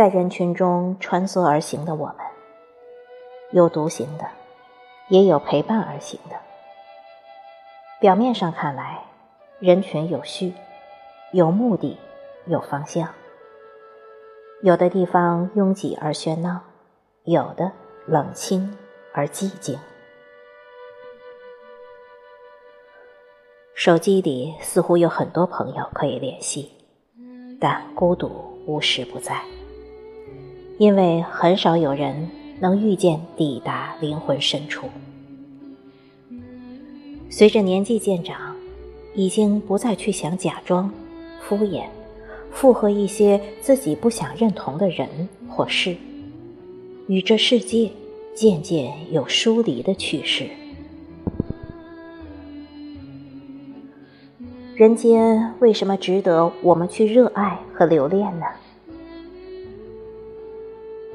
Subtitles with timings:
[0.00, 2.16] 在人群中穿梭而行的我们，
[3.50, 4.26] 有独行的，
[5.10, 6.36] 也有陪伴而行的。
[8.00, 9.04] 表面上看来，
[9.58, 10.54] 人群有序，
[11.32, 11.98] 有目的，
[12.46, 13.10] 有方向。
[14.62, 16.62] 有的地方拥挤而喧闹，
[17.24, 17.70] 有的
[18.06, 18.74] 冷清
[19.12, 19.78] 而寂静。
[23.74, 26.72] 手机里似乎有很多朋友可以联系，
[27.60, 28.30] 但孤独
[28.66, 29.38] 无时不在。
[30.80, 34.86] 因为很少有人能遇见抵达灵魂深处。
[37.28, 38.56] 随着年纪渐长，
[39.14, 40.90] 已经不再去想假装、
[41.42, 41.84] 敷衍、
[42.50, 45.06] 附和一些自己不想认同的人
[45.50, 45.94] 或事，
[47.08, 47.90] 与这世界
[48.34, 50.46] 渐渐有疏离的趋势。
[54.74, 58.46] 人间为什么值得我们去热爱和留恋呢？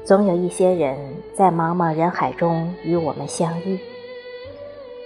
[0.06, 0.96] 总有一些人
[1.34, 3.76] 在茫茫人海中与我们相遇，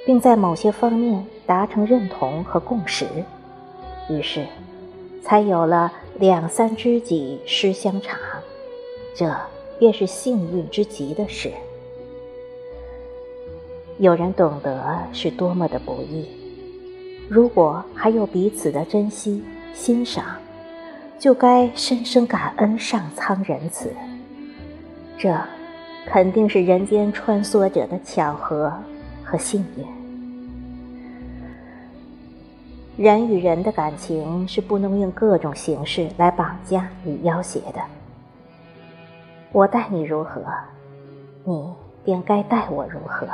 [0.05, 3.07] 并在某些方面达成认同和共识，
[4.11, 4.45] 于是
[5.25, 8.19] 才有了两三知己诗香茶，
[9.15, 9.35] 这
[9.79, 11.51] 便是幸运之极的事。
[13.97, 16.29] 有人懂得是多么的不易，
[17.27, 19.43] 如果还有彼此的珍惜
[19.73, 20.37] 欣赏，
[21.19, 23.91] 就该深深感恩上苍仁慈。
[25.21, 25.39] 这
[26.07, 28.73] 肯定是人间穿梭者的巧合
[29.23, 29.85] 和幸运。
[32.97, 37.83] 人与人的感情是不能用各种形式来绑架与要挟的。
[39.53, 40.43] 我待你如何，
[41.45, 41.71] 你
[42.03, 43.29] 便该待我如何。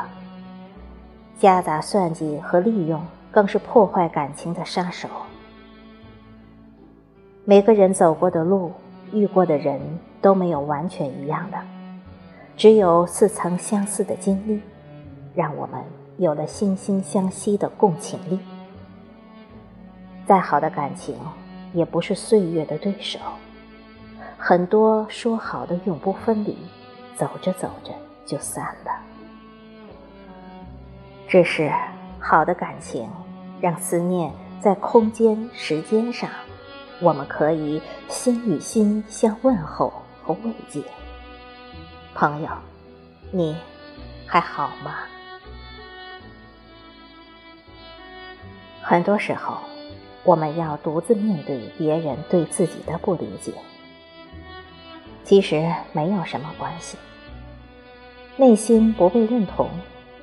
[1.39, 5.09] 夹杂算计和利用，更是破坏感情的杀手。
[7.45, 8.73] 每个人走过的路，
[9.13, 9.81] 遇过的人
[10.21, 11.57] 都没有完全一样的。
[12.57, 14.63] 只有似曾相似的经历，
[15.35, 15.79] 让我们
[16.17, 18.39] 有了惺惺相惜的共情力。
[20.27, 21.15] 再好的感情，
[21.75, 23.19] 也不是岁月的对手。
[24.39, 26.57] 很多说好的永不分离，
[27.15, 27.93] 走着走着
[28.25, 28.93] 就散了。
[31.29, 31.71] 只是
[32.19, 33.07] 好的感情，
[33.61, 36.31] 让思念在空间、时间上，
[37.03, 39.93] 我们可以心与心相问候
[40.25, 40.83] 和慰藉。
[42.17, 42.49] 朋友，
[43.31, 43.55] 你
[44.27, 44.95] 还好吗？
[48.81, 49.59] 很多时候，
[50.25, 53.53] 我们要独自面对别人对自己的不理解，
[55.25, 56.97] 其实没有什么关系。
[58.39, 59.69] 内心不被认同，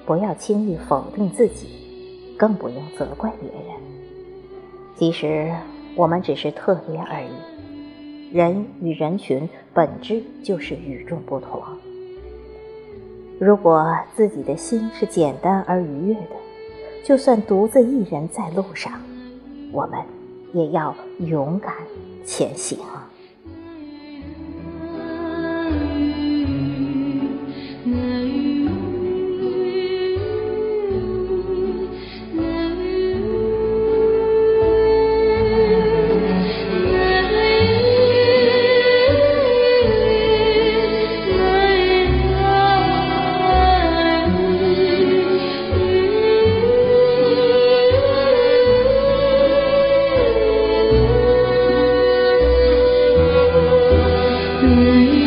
[0.04, 3.80] 不要轻易否定自己，更不用责怪别人。
[4.96, 5.54] 其实
[5.96, 7.53] 我们只是特别而已。
[8.34, 11.62] 人与人群本质就是与众不同。
[13.40, 13.86] 如果
[14.16, 16.36] 自己的心是简单而愉悦的，
[17.04, 18.94] 就算独自一人在路上，
[19.72, 20.00] 我们
[20.52, 21.76] 也要勇敢
[22.26, 22.80] 前行。
[54.64, 55.23] 是。